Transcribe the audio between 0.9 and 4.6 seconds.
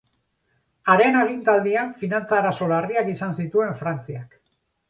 Haren agintaldian finantza arazo handiak izan zituen Frantziak.